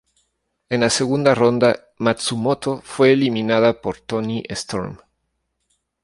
En 0.69 0.79
la 0.81 0.89
segunda 0.89 1.35
ronda, 1.35 1.85
Matsumoto 1.99 2.81
fue 2.83 3.11
eliminada 3.13 3.79
por 3.81 3.99
Toni 3.99 4.41
Storm. 4.49 4.97